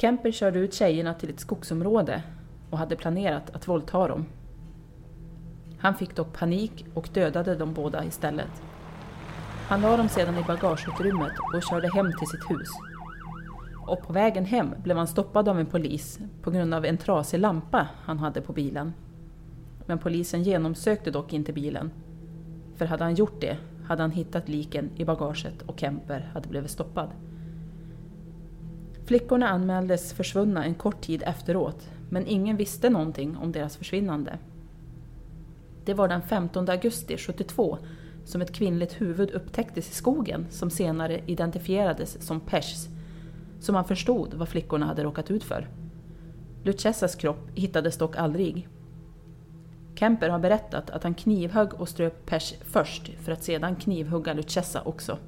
Kemper 0.00 0.32
körde 0.32 0.58
ut 0.58 0.74
tjejerna 0.74 1.14
till 1.14 1.30
ett 1.30 1.40
skogsområde 1.40 2.22
och 2.70 2.78
hade 2.78 2.96
planerat 2.96 3.50
att 3.50 3.68
våldta 3.68 4.08
dem. 4.08 4.26
Han 5.80 5.94
fick 5.94 6.16
dock 6.16 6.32
panik 6.32 6.86
och 6.94 7.08
dödade 7.12 7.54
de 7.54 7.74
båda 7.74 8.04
istället. 8.04 8.62
Han 9.68 9.80
la 9.80 9.96
dem 9.96 10.08
sedan 10.08 10.38
i 10.38 10.42
bagageutrymmet 10.42 11.32
och 11.54 11.62
körde 11.62 11.88
hem 11.94 12.12
till 12.18 12.28
sitt 12.28 12.50
hus. 12.50 12.68
Och 13.86 14.02
på 14.02 14.12
vägen 14.12 14.44
hem 14.44 14.74
blev 14.82 14.96
han 14.96 15.06
stoppad 15.06 15.48
av 15.48 15.60
en 15.60 15.66
polis 15.66 16.18
på 16.42 16.50
grund 16.50 16.74
av 16.74 16.84
en 16.84 16.98
trasig 16.98 17.40
lampa 17.40 17.88
han 18.04 18.18
hade 18.18 18.40
på 18.40 18.52
bilen. 18.52 18.92
Men 19.86 19.98
polisen 19.98 20.42
genomsökte 20.42 21.10
dock 21.10 21.32
inte 21.32 21.52
bilen. 21.52 21.90
För 22.76 22.86
hade 22.86 23.04
han 23.04 23.14
gjort 23.14 23.40
det 23.40 23.56
hade 23.86 24.02
han 24.02 24.10
hittat 24.10 24.48
liken 24.48 24.90
i 24.96 25.04
bagaget 25.04 25.62
och 25.62 25.80
Kemper 25.80 26.30
hade 26.34 26.48
blivit 26.48 26.70
stoppad. 26.70 27.10
Flickorna 29.06 29.48
anmäldes 29.48 30.12
försvunna 30.12 30.64
en 30.64 30.74
kort 30.74 31.00
tid 31.00 31.22
efteråt 31.26 31.90
men 32.08 32.26
ingen 32.26 32.56
visste 32.56 32.90
någonting 32.90 33.36
om 33.36 33.52
deras 33.52 33.76
försvinnande. 33.76 34.38
Det 35.90 35.94
var 35.94 36.08
den 36.08 36.22
15 36.22 36.68
augusti 36.68 37.16
72 37.16 37.78
som 38.24 38.42
ett 38.42 38.52
kvinnligt 38.52 39.00
huvud 39.00 39.30
upptäcktes 39.30 39.90
i 39.90 39.94
skogen 39.94 40.46
som 40.50 40.70
senare 40.70 41.20
identifierades 41.26 42.26
som 42.26 42.40
Peshs, 42.40 42.88
så 43.60 43.72
man 43.72 43.84
förstod 43.84 44.34
vad 44.34 44.48
flickorna 44.48 44.86
hade 44.86 45.04
råkat 45.04 45.30
ut 45.30 45.44
för. 45.44 45.68
Lucessas 46.64 47.14
kropp 47.14 47.50
hittades 47.54 47.98
dock 47.98 48.16
aldrig. 48.16 48.68
Kemper 49.94 50.28
har 50.28 50.38
berättat 50.38 50.90
att 50.90 51.02
han 51.02 51.14
knivhögg 51.14 51.74
och 51.74 51.88
ströp 51.88 52.26
Pesh 52.26 52.54
först 52.60 53.10
för 53.20 53.32
att 53.32 53.44
sedan 53.44 53.76
knivhugga 53.76 54.32
Lucessa 54.32 54.82
också. 54.82 55.18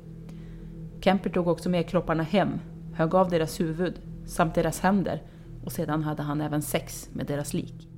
Kemper 1.00 1.30
tog 1.30 1.48
också 1.48 1.68
med 1.68 1.88
kropparna 1.88 2.22
hem, 2.22 2.60
högg 2.94 3.14
av 3.14 3.30
deras 3.30 3.60
huvud 3.60 3.94
samt 4.26 4.54
deras 4.54 4.80
händer 4.80 5.22
och 5.64 5.72
sedan 5.72 6.02
hade 6.02 6.22
han 6.22 6.40
även 6.40 6.62
sex 6.62 7.08
med 7.12 7.26
deras 7.26 7.54
lik. 7.54 7.91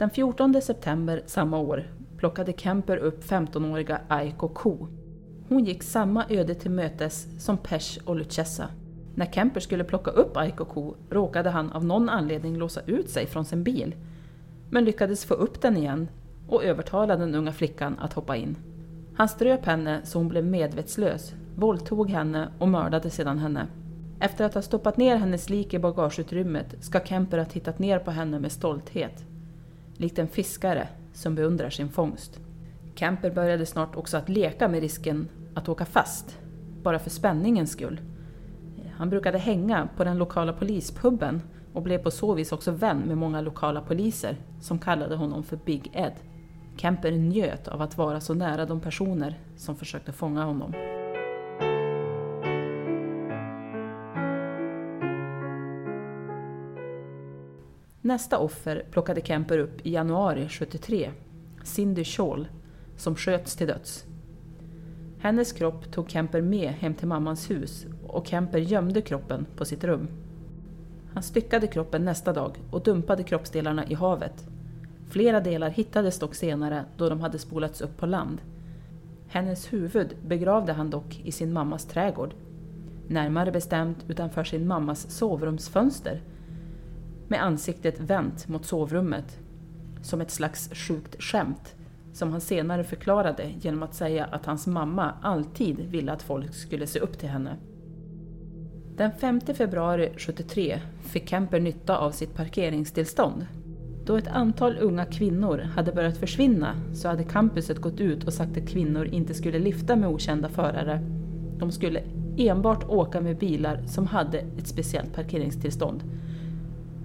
Den 0.00 0.10
14 0.10 0.62
september 0.62 1.22
samma 1.26 1.58
år 1.58 1.90
plockade 2.16 2.52
Kemper 2.52 2.96
upp 2.96 3.24
15-åriga 3.24 4.00
Aiko 4.08 4.48
Ko. 4.48 4.88
Hon 5.48 5.64
gick 5.64 5.82
samma 5.82 6.24
öde 6.28 6.54
till 6.54 6.70
mötes 6.70 7.44
som 7.44 7.58
Pesh 7.58 7.98
och 8.04 8.16
Lucessa. 8.16 8.68
När 9.14 9.26
Kemper 9.26 9.60
skulle 9.60 9.84
plocka 9.84 10.10
upp 10.10 10.36
Aiko 10.36 10.64
Ko 10.64 10.96
råkade 11.10 11.50
han 11.50 11.72
av 11.72 11.84
någon 11.84 12.08
anledning 12.08 12.56
låsa 12.56 12.80
ut 12.86 13.10
sig 13.10 13.26
från 13.26 13.44
sin 13.44 13.64
bil, 13.64 13.94
men 14.70 14.84
lyckades 14.84 15.24
få 15.24 15.34
upp 15.34 15.62
den 15.62 15.76
igen 15.76 16.08
och 16.48 16.64
övertala 16.64 17.16
den 17.16 17.34
unga 17.34 17.52
flickan 17.52 17.98
att 17.98 18.12
hoppa 18.12 18.36
in. 18.36 18.56
Han 19.16 19.28
ströp 19.28 19.66
henne 19.66 20.00
så 20.04 20.18
hon 20.18 20.28
blev 20.28 20.44
medvetslös, 20.44 21.32
våldtog 21.56 22.10
henne 22.10 22.48
och 22.58 22.68
mördade 22.68 23.10
sedan 23.10 23.38
henne. 23.38 23.66
Efter 24.20 24.44
att 24.44 24.54
ha 24.54 24.62
stoppat 24.62 24.96
ner 24.96 25.16
hennes 25.16 25.50
lik 25.50 25.74
i 25.74 25.78
bagageutrymmet 25.78 26.84
ska 26.84 27.00
Kemper 27.00 27.38
ha 27.38 27.44
tittat 27.44 27.78
ner 27.78 27.98
på 27.98 28.10
henne 28.10 28.40
med 28.40 28.52
stolthet. 28.52 29.24
Likt 30.00 30.18
en 30.18 30.28
fiskare 30.28 30.88
som 31.12 31.34
beundrar 31.34 31.70
sin 31.70 31.88
fångst. 31.88 32.40
Kemper 32.94 33.30
började 33.30 33.66
snart 33.66 33.96
också 33.96 34.16
att 34.16 34.28
leka 34.28 34.68
med 34.68 34.80
risken 34.80 35.28
att 35.54 35.68
åka 35.68 35.84
fast, 35.84 36.38
bara 36.82 36.98
för 36.98 37.10
spänningens 37.10 37.70
skull. 37.70 38.00
Han 38.96 39.10
brukade 39.10 39.38
hänga 39.38 39.88
på 39.96 40.04
den 40.04 40.18
lokala 40.18 40.52
polispubben 40.52 41.42
och 41.72 41.82
blev 41.82 41.98
på 41.98 42.10
så 42.10 42.34
vis 42.34 42.52
också 42.52 42.70
vän 42.70 42.98
med 42.98 43.18
många 43.18 43.40
lokala 43.40 43.80
poliser 43.80 44.36
som 44.60 44.78
kallade 44.78 45.16
honom 45.16 45.42
för 45.42 45.56
Big 45.56 45.90
Ed. 45.92 46.14
Kemper 46.76 47.12
njöt 47.12 47.68
av 47.68 47.82
att 47.82 47.98
vara 47.98 48.20
så 48.20 48.34
nära 48.34 48.66
de 48.66 48.80
personer 48.80 49.40
som 49.56 49.76
försökte 49.76 50.12
fånga 50.12 50.44
honom. 50.44 50.99
Nästa 58.10 58.38
offer 58.38 58.84
plockade 58.90 59.20
Kemper 59.20 59.58
upp 59.58 59.86
i 59.86 59.90
januari 59.90 60.48
73, 60.48 61.10
Cindy 61.64 62.04
Scholl, 62.04 62.48
som 62.96 63.16
sköts 63.16 63.56
till 63.56 63.66
döds. 63.66 64.04
Hennes 65.18 65.52
kropp 65.52 65.92
tog 65.92 66.10
Kemper 66.10 66.40
med 66.40 66.70
hem 66.70 66.94
till 66.94 67.08
mammans 67.08 67.50
hus 67.50 67.86
och 68.06 68.26
Kemper 68.26 68.58
gömde 68.58 69.02
kroppen 69.02 69.46
på 69.56 69.64
sitt 69.64 69.84
rum. 69.84 70.08
Han 71.14 71.22
styckade 71.22 71.66
kroppen 71.66 72.04
nästa 72.04 72.32
dag 72.32 72.58
och 72.70 72.82
dumpade 72.82 73.22
kroppsdelarna 73.22 73.86
i 73.86 73.94
havet. 73.94 74.44
Flera 75.10 75.40
delar 75.40 75.70
hittades 75.70 76.18
dock 76.18 76.34
senare 76.34 76.84
då 76.96 77.08
de 77.08 77.20
hade 77.20 77.38
spolats 77.38 77.80
upp 77.80 77.96
på 77.96 78.06
land. 78.06 78.38
Hennes 79.28 79.72
huvud 79.72 80.16
begravde 80.26 80.72
han 80.72 80.90
dock 80.90 81.20
i 81.24 81.32
sin 81.32 81.52
mammas 81.52 81.84
trädgård. 81.84 82.34
Närmare 83.08 83.52
bestämt 83.52 84.04
utanför 84.08 84.44
sin 84.44 84.66
mammas 84.66 85.10
sovrumsfönster 85.10 86.20
med 87.30 87.42
ansiktet 87.42 88.00
vänt 88.00 88.48
mot 88.48 88.66
sovrummet. 88.66 89.38
Som 90.02 90.20
ett 90.20 90.30
slags 90.30 90.70
sjukt 90.74 91.22
skämt 91.22 91.74
som 92.12 92.30
han 92.30 92.40
senare 92.40 92.84
förklarade 92.84 93.44
genom 93.60 93.82
att 93.82 93.94
säga 93.94 94.24
att 94.24 94.46
hans 94.46 94.66
mamma 94.66 95.14
alltid 95.22 95.80
ville 95.90 96.12
att 96.12 96.22
folk 96.22 96.54
skulle 96.54 96.86
se 96.86 96.98
upp 96.98 97.18
till 97.18 97.28
henne. 97.28 97.56
Den 98.96 99.12
5 99.12 99.40
februari 99.40 100.12
73 100.16 100.80
fick 101.02 101.28
Kemper 101.28 101.60
nytta 101.60 101.98
av 101.98 102.10
sitt 102.10 102.34
parkeringstillstånd. 102.34 103.46
Då 104.06 104.16
ett 104.16 104.28
antal 104.28 104.76
unga 104.80 105.04
kvinnor 105.04 105.58
hade 105.58 105.92
börjat 105.92 106.16
försvinna 106.16 106.74
så 106.94 107.08
hade 107.08 107.24
campuset 107.24 107.78
gått 107.78 108.00
ut 108.00 108.24
och 108.24 108.32
sagt 108.32 108.56
att 108.56 108.68
kvinnor 108.68 109.06
inte 109.06 109.34
skulle 109.34 109.58
lifta 109.58 109.96
med 109.96 110.08
okända 110.08 110.48
förare. 110.48 111.00
De 111.58 111.72
skulle 111.72 112.02
enbart 112.36 112.88
åka 112.88 113.20
med 113.20 113.38
bilar 113.38 113.82
som 113.86 114.06
hade 114.06 114.38
ett 114.38 114.66
speciellt 114.66 115.14
parkeringstillstånd. 115.14 116.02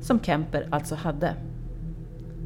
Som 0.06 0.20
Kemper 0.20 0.68
alltså 0.70 0.96
hade. 0.96 1.34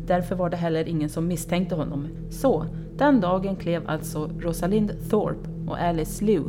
Därför 0.06 0.36
var 0.36 0.50
det 0.50 0.58
heller 0.58 0.88
ingen 0.88 1.10
som 1.10 1.28
misstänkte 1.28 1.76
honom. 1.76 2.08
Så, 2.30 2.66
den 2.98 3.22
dagen 3.22 3.56
klev 3.56 3.84
alltså 3.86 4.30
Rosalind 4.40 5.10
Thorpe 5.10 5.50
och 5.68 5.80
Alice 5.80 6.26
Liu 6.26 6.44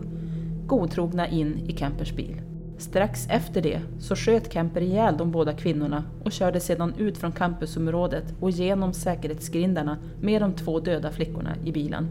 godtrogna 0.66 1.29
in 1.29 1.59
i 1.66 1.77
Kempers 1.77 2.12
bil. 2.12 2.42
Strax 2.79 3.27
efter 3.31 3.62
det 3.62 3.81
så 3.99 4.16
sköt 4.16 4.53
Kemper 4.53 4.81
ihjäl 4.81 5.16
de 5.16 5.31
båda 5.31 5.53
kvinnorna 5.53 6.05
och 6.25 6.33
körde 6.33 6.61
sedan 6.61 6.94
ut 6.99 7.18
från 7.18 7.33
campusområdet 7.33 8.35
och 8.40 8.51
genom 8.51 8.92
säkerhetsgrindarna 8.92 9.99
med 10.20 10.42
de 10.42 10.53
två 10.53 10.81
döda 10.81 11.11
flickorna 11.11 11.57
i 11.64 11.73
bilen. 11.73 12.09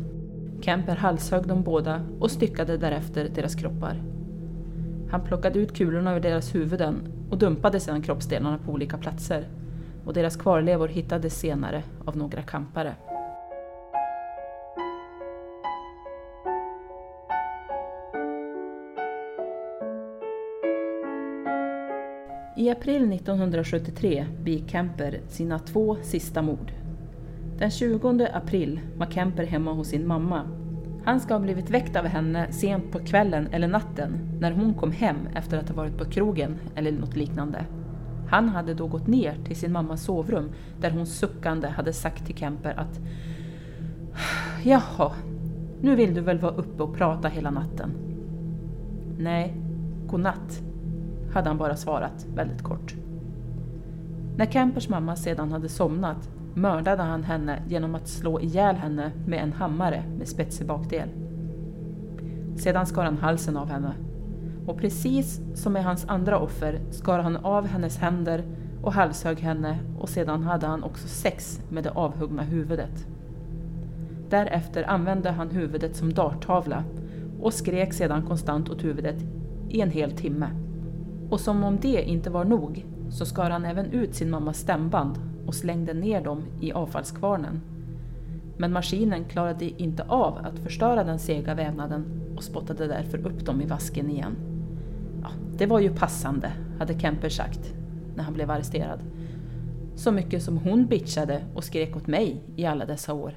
Kemper 0.62 0.96
halshögg 0.96 1.48
de 1.48 1.64
båda 1.64 2.02
och 2.20 2.32
styckade 2.32 2.78
därefter 2.78 3.30
deras 3.36 3.56
kroppar. 3.56 4.19
Han 5.12 5.22
plockade 5.22 5.60
ut 5.60 5.78
kulorna 5.78 6.16
ur 6.16 6.20
deras 6.20 6.56
huvuden 6.56 6.96
och 7.30 7.38
dumpade 7.38 7.80
sedan 7.80 8.02
kroppsdelarna 8.02 8.58
på 8.58 8.72
olika 8.72 8.98
platser. 8.98 9.48
Och 10.06 10.14
deras 10.14 10.36
kvarlevor 10.36 10.88
hittades 10.88 11.40
senare 11.40 11.84
av 12.06 12.18
några 12.18 12.42
kampare. 12.42 12.96
I 22.58 22.70
april 22.70 23.14
1973 23.14 24.26
begick 24.44 24.72
Kemper 24.72 25.20
sina 25.28 25.60
två 25.60 25.98
sista 26.02 26.42
mord. 26.42 26.72
Den 27.58 27.72
20 27.72 28.28
april 28.34 28.80
var 28.98 29.06
Kemper 29.06 29.46
hemma 29.46 29.74
hos 29.74 29.88
sin 29.88 30.08
mamma. 30.08 30.59
Han 31.04 31.20
ska 31.20 31.34
ha 31.34 31.40
blivit 31.40 31.70
väckt 31.70 31.96
av 31.96 32.06
henne 32.06 32.52
sent 32.52 32.92
på 32.92 33.00
kvällen 33.00 33.48
eller 33.52 33.68
natten 33.68 34.20
när 34.40 34.52
hon 34.52 34.74
kom 34.74 34.92
hem 34.92 35.18
efter 35.36 35.58
att 35.58 35.70
ha 35.70 35.76
varit 35.76 35.98
på 35.98 36.06
krogen 36.06 36.60
eller 36.76 36.92
något 36.92 37.16
liknande. 37.16 37.66
Han 38.30 38.50
hade 38.50 38.74
då 38.74 38.88
gått 38.88 39.08
ner 39.08 39.36
till 39.46 39.56
sin 39.56 39.72
mammas 39.72 40.04
sovrum 40.04 40.50
där 40.82 40.92
hon 40.92 41.06
suckande 41.06 41.68
hade 41.68 41.94
sagt 41.94 42.26
till 42.26 42.38
Kemper 42.38 42.80
att 42.80 43.00
Jaha, 44.64 45.12
nu 45.82 45.96
vill 45.96 46.14
du 46.14 46.22
väl 46.22 46.40
vara 46.40 46.56
uppe 46.56 46.84
och 46.84 46.96
prata 46.96 47.28
hela 47.28 47.52
natten? 47.52 47.92
Nej, 49.18 49.56
godnatt, 50.08 50.62
hade 51.34 51.48
han 51.48 51.58
bara 51.58 51.76
svarat 51.76 52.26
väldigt 52.36 52.62
kort. 52.62 52.96
När 54.38 54.46
Kempers 54.46 54.90
mamma 54.90 55.16
sedan 55.16 55.52
hade 55.52 55.70
somnat 55.70 56.30
mördade 56.54 57.04
han 57.04 57.24
henne 57.24 57.64
genom 57.68 57.96
att 57.96 58.08
slå 58.08 58.40
ihjäl 58.40 58.76
henne 58.76 59.12
med 59.26 59.44
en 59.44 59.54
hammare 59.54 60.04
med 60.18 60.28
spetsig 60.28 60.68
bakdel. 60.68 61.10
Sedan 62.58 62.86
skar 62.86 63.04
han 63.04 63.18
halsen 63.18 63.58
av 63.58 63.70
henne. 63.70 63.94
Och 64.68 64.78
precis 64.78 65.42
som 65.56 65.74
med 65.74 65.84
hans 65.84 66.06
andra 66.08 66.40
offer 66.40 66.80
skar 66.92 67.20
han 67.20 67.38
av 67.38 67.68
hennes 67.68 67.98
händer 67.98 68.44
och 68.84 68.94
halshögg 68.94 69.40
henne 69.40 69.80
och 70.00 70.10
sedan 70.10 70.44
hade 70.44 70.68
han 70.68 70.84
också 70.84 71.08
sex 71.08 71.62
med 71.70 71.84
det 71.84 71.92
avhuggna 71.92 72.44
huvudet. 72.44 73.08
Därefter 74.30 74.90
använde 74.90 75.32
han 75.32 75.50
huvudet 75.50 75.96
som 75.96 76.14
darttavla 76.14 76.84
och 77.42 77.54
skrek 77.54 77.94
sedan 77.94 78.26
konstant 78.26 78.70
åt 78.70 78.84
huvudet 78.84 79.24
i 79.70 79.82
en 79.82 79.92
hel 79.92 80.12
timme. 80.12 80.50
Och 81.30 81.40
som 81.40 81.64
om 81.64 81.78
det 81.82 82.04
inte 82.10 82.30
var 82.30 82.46
nog 82.46 82.86
så 83.10 83.26
skar 83.26 83.50
han 83.50 83.66
även 83.66 83.86
ut 83.86 84.16
sin 84.16 84.30
mammas 84.30 84.58
stämband 84.58 85.29
och 85.50 85.56
slängde 85.56 85.94
ner 85.94 86.22
dem 86.22 86.44
i 86.62 86.72
avfallskvarnen. 86.72 87.62
Men 88.58 88.74
maskinen 88.74 89.26
klarade 89.26 89.66
inte 89.66 90.04
av 90.04 90.38
att 90.38 90.60
förstöra 90.60 91.04
den 91.04 91.20
sega 91.20 91.54
vävnaden 91.54 92.06
och 92.38 92.44
spottade 92.44 92.88
därför 92.88 93.18
upp 93.18 93.46
dem 93.46 93.62
i 93.62 93.66
vasken 93.66 94.10
igen. 94.10 94.36
Ja, 95.22 95.30
det 95.58 95.66
var 95.66 95.80
ju 95.80 95.96
passande, 95.96 96.52
hade 96.80 97.00
Kemper 97.00 97.30
sagt 97.30 97.74
när 98.16 98.24
han 98.24 98.34
blev 98.34 98.52
arresterad. 98.52 99.00
Så 99.96 100.12
mycket 100.12 100.44
som 100.44 100.58
hon 100.58 100.86
bitchade 100.86 101.42
och 101.56 101.64
skrek 101.64 101.96
åt 101.96 102.08
mig 102.08 102.42
i 102.56 102.66
alla 102.66 102.86
dessa 102.86 103.14
år. 103.14 103.34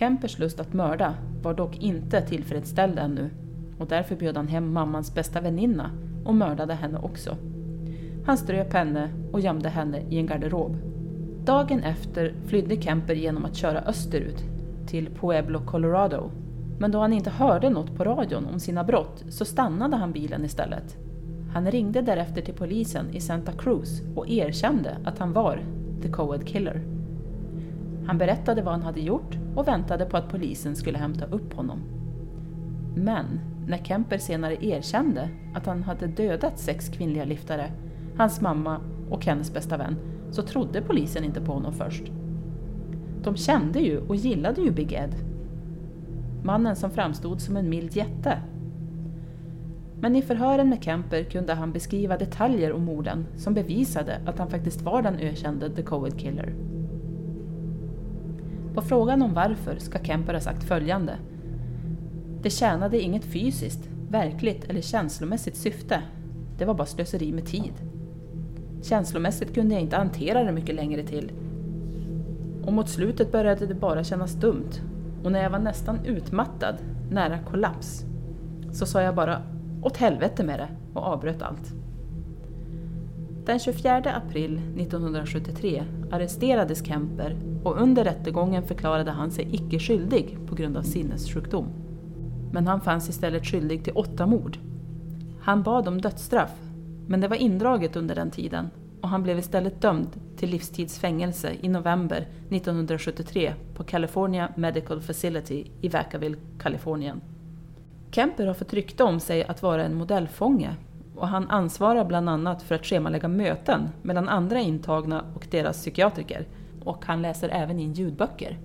Kempers 0.00 0.38
lust 0.38 0.60
att 0.60 0.72
mörda 0.72 1.14
var 1.42 1.54
dock 1.54 1.78
inte 1.78 2.20
tillfredsställd 2.20 2.98
ännu 2.98 3.30
och 3.78 3.86
därför 3.86 4.16
bjöd 4.16 4.36
han 4.36 4.48
hem 4.48 4.72
mammans 4.72 5.14
bästa 5.14 5.40
väninna 5.40 5.90
och 6.24 6.34
mördade 6.34 6.74
henne 6.74 6.98
också. 6.98 7.36
Han 8.26 8.38
ströp 8.38 8.72
henne 8.72 9.10
och 9.32 9.40
gömde 9.40 9.68
henne 9.68 10.00
i 10.10 10.18
en 10.18 10.26
garderob. 10.26 10.76
Dagen 11.44 11.82
efter 11.82 12.34
flydde 12.46 12.82
Kemper 12.82 13.14
genom 13.14 13.44
att 13.44 13.56
köra 13.56 13.80
österut, 13.80 14.44
till 14.86 15.08
Pueblo, 15.20 15.60
Colorado. 15.66 16.30
Men 16.78 16.90
då 16.90 16.98
han 16.98 17.12
inte 17.12 17.30
hörde 17.30 17.70
något 17.70 17.96
på 17.96 18.04
radion 18.04 18.46
om 18.52 18.60
sina 18.60 18.84
brott 18.84 19.24
så 19.28 19.44
stannade 19.44 19.96
han 19.96 20.12
bilen 20.12 20.44
istället. 20.44 20.96
Han 21.52 21.70
ringde 21.70 22.02
därefter 22.02 22.42
till 22.42 22.54
polisen 22.54 23.10
i 23.10 23.20
Santa 23.20 23.52
Cruz 23.52 24.02
och 24.16 24.28
erkände 24.28 24.96
att 25.04 25.18
han 25.18 25.32
var 25.32 25.64
The 26.02 26.08
Coed 26.08 26.46
Killer. 26.46 26.99
Han 28.10 28.18
berättade 28.18 28.62
vad 28.62 28.74
han 28.74 28.82
hade 28.82 29.00
gjort 29.00 29.38
och 29.54 29.68
väntade 29.68 30.04
på 30.04 30.16
att 30.16 30.28
polisen 30.28 30.76
skulle 30.76 30.98
hämta 30.98 31.24
upp 31.24 31.54
honom. 31.54 31.78
Men 32.94 33.40
när 33.66 33.78
Kemper 33.78 34.18
senare 34.18 34.64
erkände 34.64 35.28
att 35.54 35.66
han 35.66 35.82
hade 35.82 36.06
dödat 36.06 36.58
sex 36.58 36.88
kvinnliga 36.88 37.24
liftare, 37.24 37.70
hans 38.16 38.40
mamma 38.40 38.80
och 39.10 39.26
hennes 39.26 39.54
bästa 39.54 39.76
vän, 39.76 39.96
så 40.30 40.42
trodde 40.42 40.82
polisen 40.82 41.24
inte 41.24 41.40
på 41.40 41.52
honom 41.52 41.72
först. 41.72 42.02
De 43.22 43.36
kände 43.36 43.80
ju 43.80 43.98
och 43.98 44.16
gillade 44.16 44.60
ju 44.60 44.70
Big 44.70 44.92
Ed. 44.92 45.14
Mannen 46.44 46.76
som 46.76 46.90
framstod 46.90 47.40
som 47.40 47.56
en 47.56 47.68
mild 47.68 47.96
jätte. 47.96 48.38
Men 50.00 50.16
i 50.16 50.22
förhören 50.22 50.68
med 50.68 50.84
Kemper 50.84 51.24
kunde 51.24 51.54
han 51.54 51.72
beskriva 51.72 52.16
detaljer 52.16 52.72
om 52.72 52.84
morden 52.84 53.26
som 53.36 53.54
bevisade 53.54 54.20
att 54.26 54.38
han 54.38 54.50
faktiskt 54.50 54.82
var 54.82 55.02
den 55.02 55.18
ökände 55.18 55.70
The 55.70 55.82
Coed 55.82 56.18
Killer. 56.18 56.54
På 58.74 58.82
frågan 58.82 59.22
om 59.22 59.34
varför 59.34 59.78
ska 59.78 59.98
Kemper 59.98 60.34
ha 60.34 60.40
sagt 60.40 60.64
följande. 60.64 61.16
Det 62.42 62.50
tjänade 62.50 63.00
inget 63.00 63.24
fysiskt, 63.24 63.88
verkligt 64.08 64.64
eller 64.64 64.80
känslomässigt 64.80 65.56
syfte. 65.56 66.02
Det 66.58 66.64
var 66.64 66.74
bara 66.74 66.86
slöseri 66.86 67.32
med 67.32 67.46
tid. 67.46 67.72
Känslomässigt 68.82 69.54
kunde 69.54 69.74
jag 69.74 69.82
inte 69.82 69.96
hantera 69.96 70.44
det 70.44 70.52
mycket 70.52 70.74
längre 70.74 71.02
till. 71.02 71.32
Och 72.64 72.72
mot 72.72 72.88
slutet 72.88 73.32
började 73.32 73.66
det 73.66 73.74
bara 73.74 74.04
kännas 74.04 74.32
dumt. 74.32 74.70
Och 75.24 75.32
när 75.32 75.42
jag 75.42 75.50
var 75.50 75.58
nästan 75.58 76.04
utmattad, 76.04 76.76
nära 77.10 77.38
kollaps, 77.38 78.04
så 78.72 78.86
sa 78.86 79.02
jag 79.02 79.14
bara 79.14 79.42
åt 79.82 79.96
helvete 79.96 80.44
med 80.44 80.58
det 80.58 80.68
och 80.94 81.02
avbröt 81.02 81.42
allt. 81.42 81.79
Den 83.46 83.58
24 83.58 84.14
april 84.14 84.58
1973 84.78 85.84
arresterades 86.10 86.86
Kemper 86.86 87.36
och 87.64 87.80
under 87.80 88.04
rättegången 88.04 88.62
förklarade 88.62 89.10
han 89.10 89.30
sig 89.30 89.48
icke 89.52 89.78
skyldig 89.78 90.38
på 90.46 90.54
grund 90.54 90.76
av 90.76 90.82
sinnessjukdom. 90.82 91.66
Men 92.52 92.66
han 92.66 92.80
fanns 92.80 93.08
istället 93.08 93.46
skyldig 93.46 93.84
till 93.84 93.92
åtta 93.96 94.26
mord. 94.26 94.58
Han 95.40 95.62
bad 95.62 95.88
om 95.88 96.00
dödsstraff, 96.00 96.54
men 97.06 97.20
det 97.20 97.28
var 97.28 97.36
indraget 97.36 97.96
under 97.96 98.14
den 98.14 98.30
tiden 98.30 98.70
och 99.00 99.08
han 99.08 99.22
blev 99.22 99.38
istället 99.38 99.80
dömd 99.82 100.20
till 100.36 100.50
livstidsfängelse 100.50 101.52
i 101.60 101.68
november 101.68 102.28
1973 102.50 103.54
på 103.74 103.84
California 103.84 104.48
Medical 104.56 105.00
Facility 105.00 105.64
i 105.80 105.88
Vacaville, 105.88 106.36
Kalifornien. 106.58 107.20
Kemper 108.10 108.46
har 108.46 108.54
fått 108.54 108.74
rykte 108.74 109.04
om 109.04 109.20
sig 109.20 109.44
att 109.44 109.62
vara 109.62 109.84
en 109.84 109.94
modellfånge 109.94 110.76
och 111.20 111.28
han 111.28 111.50
ansvarar 111.50 112.04
bland 112.04 112.28
annat 112.28 112.62
för 112.62 112.74
att 112.74 112.86
schemalägga 112.86 113.28
möten 113.28 113.88
mellan 114.02 114.28
andra 114.28 114.60
intagna 114.60 115.24
och 115.34 115.46
deras 115.50 115.76
psykiatriker 115.76 116.46
och 116.84 117.04
han 117.06 117.22
läser 117.22 117.48
även 117.48 117.80
in 117.80 117.92
ljudböcker. 117.92 118.58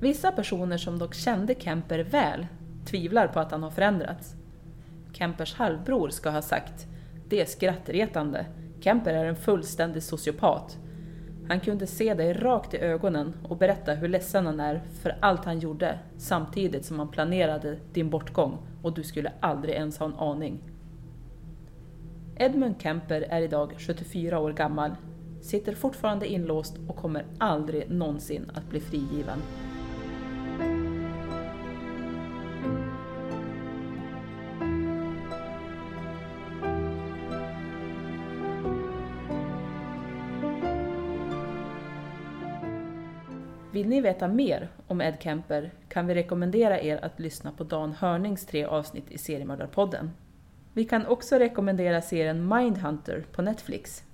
Vissa 0.00 0.32
personer 0.32 0.78
som 0.78 0.98
dock 0.98 1.14
kände 1.14 1.54
Kemper 1.58 1.98
väl 1.98 2.46
tvivlar 2.86 3.26
på 3.26 3.40
att 3.40 3.50
han 3.50 3.62
har 3.62 3.70
förändrats. 3.70 4.34
Kempers 5.12 5.54
halvbror 5.54 6.08
ska 6.08 6.30
ha 6.30 6.42
sagt 6.42 6.86
“Det 7.28 7.40
är 7.40 7.46
skrattretande. 7.46 8.46
Kemper 8.80 9.14
är 9.14 9.24
en 9.24 9.36
fullständig 9.36 10.02
sociopat. 10.02 10.78
Han 11.48 11.60
kunde 11.60 11.86
se 11.86 12.14
dig 12.14 12.32
rakt 12.32 12.74
i 12.74 12.78
ögonen 12.78 13.34
och 13.48 13.56
berätta 13.56 13.92
hur 13.92 14.08
ledsen 14.08 14.46
han 14.46 14.60
är 14.60 14.82
för 15.02 15.16
allt 15.20 15.44
han 15.44 15.58
gjorde 15.58 15.98
samtidigt 16.18 16.84
som 16.84 16.98
han 16.98 17.08
planerade 17.08 17.78
din 17.92 18.10
bortgång 18.10 18.58
och 18.82 18.94
du 18.94 19.02
skulle 19.02 19.32
aldrig 19.40 19.74
ens 19.74 19.98
ha 19.98 20.06
en 20.06 20.14
aning. 20.14 20.73
Edmund 22.36 22.74
Kemper 22.82 23.20
är 23.20 23.42
idag 23.42 23.74
74 23.78 24.38
år 24.38 24.52
gammal, 24.52 24.90
sitter 25.42 25.74
fortfarande 25.74 26.26
inlåst 26.26 26.76
och 26.88 26.96
kommer 26.96 27.26
aldrig 27.38 27.90
någonsin 27.90 28.50
att 28.54 28.70
bli 28.70 28.80
frigiven. 28.80 29.38
Vill 43.72 43.88
ni 43.88 44.00
veta 44.00 44.28
mer 44.28 44.68
om 44.86 45.00
Ed 45.00 45.16
Kemper 45.20 45.70
kan 45.88 46.06
vi 46.06 46.14
rekommendera 46.14 46.80
er 46.80 47.04
att 47.04 47.20
lyssna 47.20 47.52
på 47.52 47.64
Dan 47.64 47.92
Hörnings 47.92 48.46
tre 48.46 48.64
avsnitt 48.64 49.10
i 49.10 49.18
Seriemördarpodden. 49.18 50.10
Vi 50.76 50.84
kan 50.84 51.06
också 51.06 51.36
rekommendera 51.36 52.02
serien 52.02 52.48
Mindhunter 52.48 53.24
på 53.32 53.42
Netflix. 53.42 54.04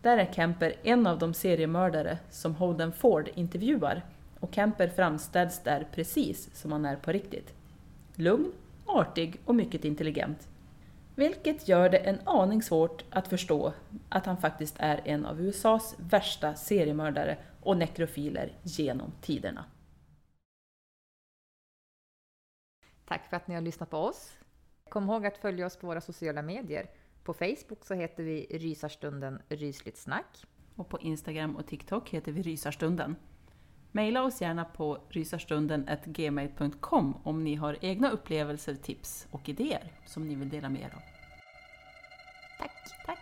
Där 0.00 0.18
är 0.18 0.32
Kemper 0.32 0.74
en 0.82 1.06
av 1.06 1.18
de 1.18 1.34
seriemördare 1.34 2.18
som 2.30 2.54
Holden 2.54 2.92
Ford 2.92 3.30
intervjuar 3.34 4.02
och 4.40 4.54
Kemper 4.54 4.88
framställs 4.88 5.62
där 5.62 5.86
precis 5.92 6.56
som 6.56 6.72
han 6.72 6.84
är 6.84 6.96
på 6.96 7.12
riktigt. 7.12 7.54
Lugn, 8.14 8.52
artig 8.86 9.40
och 9.44 9.54
mycket 9.54 9.84
intelligent. 9.84 10.48
Vilket 11.14 11.68
gör 11.68 11.88
det 11.88 11.98
en 11.98 12.20
aning 12.24 12.62
svårt 12.62 13.04
att 13.10 13.28
förstå 13.28 13.72
att 14.08 14.26
han 14.26 14.36
faktiskt 14.36 14.76
är 14.78 15.00
en 15.04 15.26
av 15.26 15.40
USAs 15.40 15.96
värsta 15.98 16.54
seriemördare 16.54 17.38
och 17.62 17.76
nekrofiler 17.76 18.52
genom 18.62 19.12
tiderna. 19.20 19.64
Tack 23.04 23.28
för 23.28 23.36
att 23.36 23.48
ni 23.48 23.54
har 23.54 23.62
lyssnat 23.62 23.90
på 23.90 23.98
oss. 23.98 24.32
Kom 24.92 25.10
ihåg 25.10 25.26
att 25.26 25.38
följa 25.38 25.66
oss 25.66 25.76
på 25.76 25.86
våra 25.86 26.00
sociala 26.00 26.42
medier. 26.42 26.90
På 27.24 27.34
Facebook 27.34 27.84
så 27.84 27.94
heter 27.94 28.22
vi 28.22 28.46
Rysarstunden 28.50 29.42
Rysligt 29.48 29.96
Snack. 29.96 30.44
Och 30.76 30.88
på 30.88 31.00
Instagram 31.00 31.56
och 31.56 31.66
TikTok 31.66 32.10
heter 32.10 32.32
vi 32.32 32.42
Rysarstunden. 32.42 33.16
Maila 33.92 34.22
oss 34.22 34.40
gärna 34.40 34.64
på 34.64 34.98
rysarstunden.gmail.com 35.08 37.16
om 37.24 37.44
ni 37.44 37.54
har 37.54 37.76
egna 37.80 38.10
upplevelser, 38.10 38.74
tips 38.74 39.26
och 39.30 39.48
idéer 39.48 39.92
som 40.06 40.26
ni 40.26 40.34
vill 40.34 40.48
dela 40.48 40.68
med 40.68 40.82
er 40.82 40.94
av. 40.94 41.02
Tack, 42.58 42.72
tack! 43.06 43.21